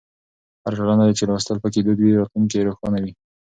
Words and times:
هره 0.63 0.75
ټولنه 0.79 1.03
چې 1.17 1.23
لوستل 1.29 1.57
پکې 1.63 1.79
دود 1.83 1.97
وي، 2.01 2.13
راتلونکی 2.19 2.55
یې 2.59 2.65
روښانه 2.67 2.97
وي. 3.03 3.11